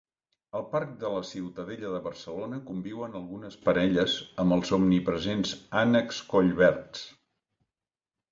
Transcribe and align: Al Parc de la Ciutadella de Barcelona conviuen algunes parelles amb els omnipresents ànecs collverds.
Al 0.59 0.63
Parc 0.69 0.93
de 1.01 1.09
la 1.15 1.19
Ciutadella 1.31 1.89
de 1.95 1.99
Barcelona 2.05 2.57
conviuen 2.69 3.13
algunes 3.19 3.57
parelles 3.67 4.15
amb 4.45 4.57
els 4.57 4.73
omnipresents 4.79 5.53
ànecs 5.85 6.23
collverds. 6.33 7.05